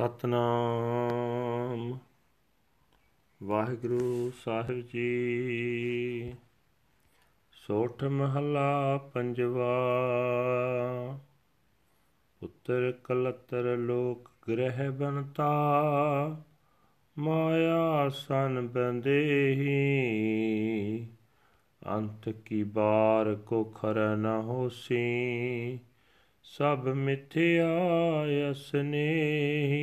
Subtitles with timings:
[0.00, 1.98] ਸਤਨਾਮ।
[3.42, 6.34] ਵਾਹਿਗੁਰੂ ਸਾਹਿਬ ਜੀ,
[7.52, 9.76] ਸੋਠ ਮਹਲਾ ਪੰਜਵਾ।
[12.42, 15.50] ਉੱਤਰ ਕਲਤਰ ਲੋਕ ਗ੍ਰਹਿ ਬਨਤਾ
[17.18, 19.76] ਮਾਇਆ ਸਨ ਬੰਦੇਹੀ।
[21.86, 25.78] ਅੰਤ ਕੀ ਬਾਰ ਕੋ ਖਰ ਨ ਹੋਸੀ
[26.50, 27.68] ਸਭ ਮਿਥਿਆ
[28.50, 29.80] ਅਸਨੇਹੀ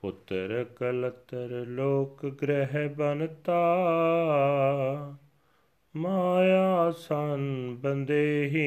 [0.00, 3.60] ਪੁੱਤਰ ਕਲਤਰ ਲੋਕ ਗ੍ਰਹਿ ਬਨਤਾ
[5.96, 8.66] ਮਾਇਆ ਸੰ ਬੰਦੇਹੀ।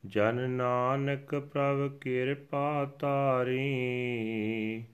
[0.06, 4.84] ਜਨ ਨਾਨਕ ਪ੍ਰਭ ਕਿਰਪਾ ਤਾਰੀ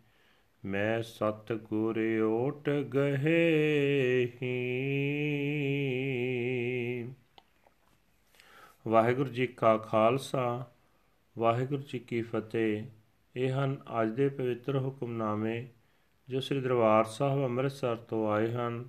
[0.65, 4.73] ਮੈਂ ਸਤ ਗੁਰ ਓਟ ਗਹੇ ਹੀ
[8.89, 10.71] ਵਾਹਿਗੁਰੂ ਜੀ ਕਾ ਖਾਲਸਾ,
[11.39, 12.83] ਵਾਹਿਗੁਰੂ ਜੀ ਕੀ ਫਤਿਹ।
[13.37, 15.67] ਇਹ ਹਨ ਅੱਜ ਦੇ ਪਵਿੱਤਰ ਹੁਕਮਨਾਮੇ,
[16.29, 18.89] ਜੋ ਸ੍ਰੀ ਦਰਬਾਰ ਸਾਹਿਬ ਅੰਮ੍ਰਿਤਸਰ ਤੋਂ ਆਏ ਹਨ।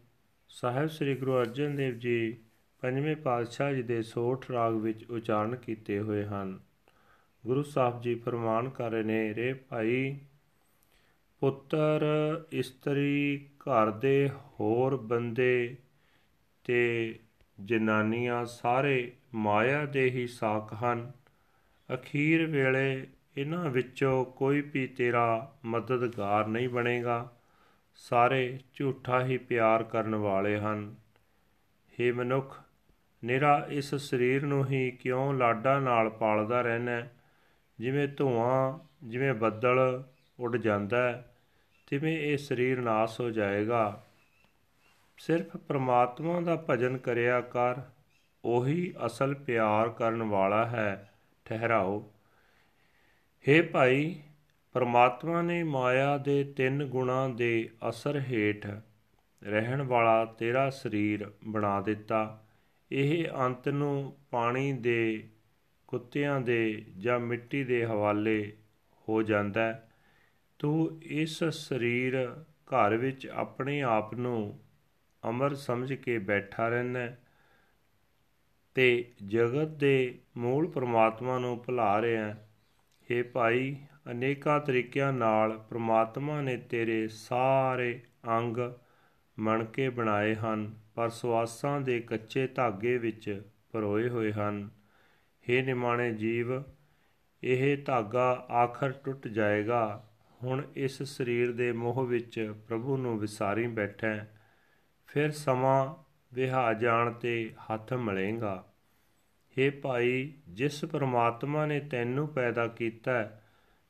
[0.50, 2.38] ਸਾਹਿਬ ਸ੍ਰੀ ਗੁਰੂ ਅਰਜਨ ਦੇਵ ਜੀ
[2.82, 6.60] ਪੰਜਵੇਂ ਪਾਤਸ਼ਾਹ ਜੀ ਦੇ ਸੋਠ ਰਾਗ ਵਿੱਚ ਉਚਾਰਨ ਕੀਤੇ ਹੋਏ ਹਨ।
[7.46, 10.18] ਗੁਰੂ ਸਾਹਿਬ ਜੀ ਫਰਮਾਨ ਕਰ ਰਹੇ ਨੇ, ਰੇ ਭਾਈ,
[11.40, 12.06] ਪੁੱਤਰ
[12.52, 15.78] ਇਸਤਰੀ ਘਰ ਦੇ ਹੋਰ ਬੰਦੇ
[16.64, 17.16] ਤੇ
[17.66, 21.12] ਜਨਾਨੀਆਂ ਸਾਰੇ ਮਾਇਆ ਦੇ ਹੀ ਸਾਖ ਹਨ।
[21.94, 23.08] ਅਖੀਰ ਵੇਲੇ
[23.38, 27.32] ਇਹਨਾਂ ਵਿੱਚੋਂ ਕੋਈ ਵੀ ਤੇਰਾ ਮਦਦਗਾਰ ਨਹੀਂ ਬਣੇਗਾ।
[27.96, 30.96] ਸਾਰੇ ਝੂਠਾ ਹੀ ਪਿਆਰ ਕਰਨ ਵਾਲੇ ਹਨ।
[32.00, 32.62] हे ਮਨੁੱਖ,
[33.24, 37.02] ਨਿਰਾ ਇਸ ਸਰੀਰ ਨੂੰ ਹੀ ਕਿਉਂ ਲਾਡਾ ਨਾਲ ਪਾਲਦਾ ਰਹਿਣਾ
[37.80, 40.04] ਜਿਵੇਂ ਧੂਆਂ, ਜਿਵੇਂ ਬੱਦਲ
[40.40, 41.26] ਉੱਡ ਜਾਂਦਾ
[41.88, 44.04] ਤਿਵੇਂ ਇਹ ਸਰੀਰ ਨਾਸ ਹੋ ਜਾਏਗਾ।
[45.18, 47.76] ਸਿਰਫ ਪ੍ਰਮਾਤਮਾ ਦਾ ਭਜਨ ਕਰਿਆ ਕਰ,
[48.46, 51.14] ਉਹੀ ਅਸਲ ਪਿਆਰ ਕਰਨ ਵਾਲਾ ਹੈ।
[51.46, 52.13] ਠਹਿਰਾਓ।
[53.46, 54.16] हे ਭਾਈ,
[54.76, 58.66] ਪਰਮਾਤਮਾ ਨੇ ਮਾਇਆ ਦੇ ਤਿੰਨ ਗੁਣਾ ਦੇ ਅਸਰ ਹੇਠ
[59.42, 62.20] ਰਹਿਣ ਵਾਲਾ ਤੇਰਾ ਸਰੀਰ ਬਣਾ ਦਿੱਤਾ।
[62.92, 65.30] ਇਹ ਅੰਤ ਨੂੰ ਪਾਣੀ ਦੇ
[65.88, 68.38] ਕੁੱਤਿਆਂ ਦੇ ਜਾਂ ਮਿੱਟੀ ਦੇ ਹਵਾਲੇ
[69.08, 69.72] ਹੋ ਜਾਂਦਾ
[70.60, 72.16] ਤੂੰ ਇਸ ਸਰੀਰ
[72.68, 74.60] ਘਰ ਵਿੱਚ ਆਪਣੇ ਆਪ ਨੂੰ
[75.24, 77.08] ਅਮਰ ਸਮਝ ਕੇ ਬੈਠਾ ਰਹਿਣਾ
[78.76, 78.88] ਤੇ
[79.28, 82.50] ਜਗਤ ਦੇ ਮੂਲ ਪਰਮਾਤਮਾ ਨੂੰ ਭੁਲਾ ਰਿਹਾ ਹੈ।
[83.34, 83.76] ਭਾਈ,
[84.12, 88.58] ਅਨੇਕਾਂ ਤਰੀਕਿਆਂ ਨਾਲ ਪ੍ਰਮਾਤਮਾ ਨੇ ਤੇਰੇ ਸਾਰੇ ਅੰਗ
[89.40, 94.70] ਮਣਕੇ ਬਣਾਏ ਹਨ, ਪਰ ਸਵਾਸਾਂ ਦੇ ਕੱਚੇ ਧਾਗੇ ਵਿੱਚ ਪਰੋਏ ਹੋਏ ਹਨ।
[95.50, 96.64] हे ਨਿਮਾਣੇ ਜੀਵ,
[97.44, 100.10] ਇਹ ਧਾਗਾ ਆਖਰ ਟੁੱਟ ਜਾਏਗਾ।
[100.44, 104.26] ਹੁਣ ਇਸ ਸਰੀਰ ਦੇ ਮੋਹ ਵਿੱਚ ਪ੍ਰਭੂ ਨੂੰ ਵਿਸਾਰੀ ਬੈਠਾ,
[105.08, 105.96] ਫਿਰ ਸਮਾਂ
[106.34, 108.73] ਵਿਹਾ ਜਾਣ ਤੇ ਹੱਥ ਮਲੇਗਾ।
[109.57, 113.23] हे ਭਾਈ ਜਿਸ ਪ੍ਰਮਾਤਮਾ ਨੇ ਤੈਨੂੰ ਪੈਦਾ ਕੀਤਾ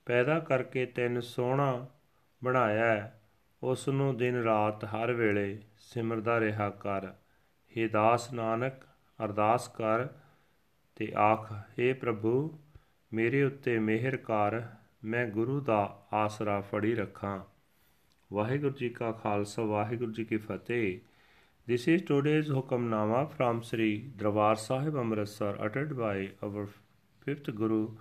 [0.06, 1.86] ਪੈਦਾ ਕਰਕੇ ਤੈਨੂੰ ਸੋਹਣਾ
[2.42, 3.10] ਬਣਾਇਆ
[3.62, 7.12] ਉਸ ਨੂੰ ਦਿਨ ਰਾਤ ਹਰ ਵੇਲੇ ਸਿਮਰਦਾ ਰਿਹਾ ਕਰ
[7.76, 8.84] हे ਦਾਸ ਨਾਨਕ
[9.18, 10.06] ਅਰਦਾਸ ਕਰ
[10.96, 12.58] ਤੇ ਆਖ हे ਪ੍ਰਭੂ
[13.12, 14.62] ਮੇਰੇ ਉੱਤੇ ਮਿਹਰ ਕਰ
[15.04, 15.82] ਮੈਂ ਗੁਰੂ ਦਾ
[16.14, 17.38] ਆਸਰਾ ਫੜੀ ਰੱਖਾਂ
[18.30, 20.98] ਵਾਹਿਗੁਰੂ ਜੀ ਕਾ ਖਾਲਸਾ ਵਾਹਿਗੁਰੂ ਜੀ ਕੀ ਫਤਿਹ
[21.65, 26.67] This is today's Hukamnama from Sri Darbar Sahib Amritsar uttered by our
[27.21, 27.91] fifth Guru,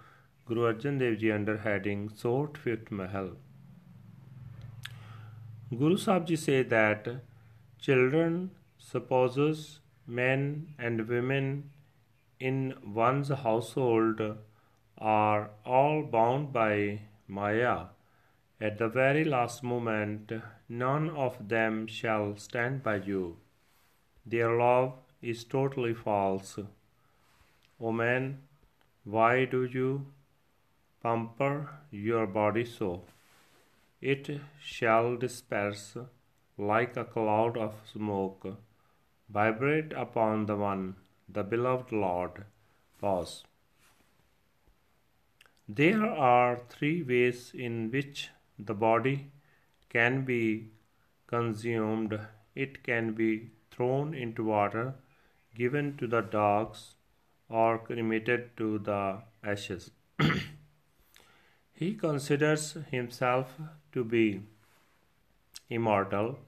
[0.46, 3.36] Guru Arjan Dev Ji under heading Sort Fifth Mahal.
[5.70, 7.06] Guru Sahib Ji say that
[7.78, 9.78] children, spouses,
[10.08, 11.70] men and women
[12.40, 14.20] in one's household
[14.98, 17.84] are all bound by Maya.
[18.60, 20.32] At the very last moment,
[20.68, 23.36] none of them shall stand by you.
[24.24, 26.58] Their love is totally false.
[27.80, 28.42] O man,
[29.04, 30.06] why do you
[31.02, 33.02] pamper your body so?
[34.00, 34.30] It
[34.60, 35.96] shall disperse
[36.56, 38.58] like a cloud of smoke,
[39.28, 40.96] vibrate upon the one,
[41.28, 42.44] the beloved Lord.
[43.00, 43.44] Pause.
[45.68, 49.30] There are three ways in which the body
[49.88, 50.70] can be
[51.26, 52.18] consumed.
[52.54, 54.94] It can be thrown into water,
[55.54, 56.94] given to the dogs,
[57.48, 59.90] or cremated to the ashes.
[61.72, 63.58] he considers himself
[63.92, 64.42] to be
[65.68, 66.38] immortal.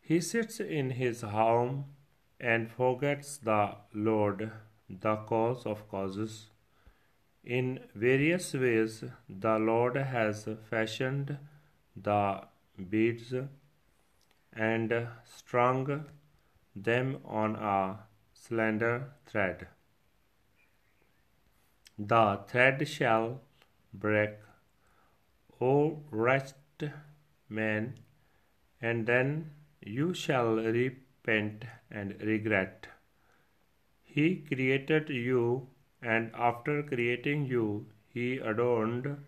[0.00, 1.84] He sits in his home
[2.40, 4.50] and forgets the Lord,
[4.88, 6.46] the cause of causes.
[7.44, 11.36] In various ways, the Lord has fashioned
[11.96, 12.42] the
[12.90, 13.34] beads
[14.52, 16.04] and strung
[16.84, 17.98] them on a
[18.34, 19.66] slender thread.
[21.98, 23.40] The thread shall
[23.92, 24.30] break,
[25.60, 26.92] O wretched
[27.48, 27.98] man,
[28.80, 32.86] and then you shall repent and regret.
[34.04, 35.68] He created you,
[36.00, 39.24] and after creating you, he adorned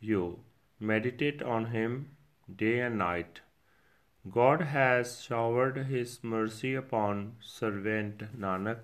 [0.00, 0.40] you.
[0.78, 2.16] Meditate on him
[2.56, 3.40] day and night.
[4.25, 8.79] God has showered his mercy upon servant Nanak.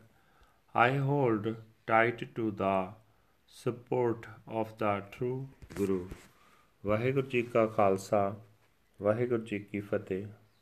[0.75, 1.55] I hold
[1.87, 2.75] tight to the
[3.55, 5.99] support of the true Guru.
[6.85, 8.35] Waheguru ji ਕਾ ਖਾਲਸਾ
[9.01, 10.25] ਵਾਹਿਗੁਰੂ ਜੀ ਕੀ ਫਤਿਹ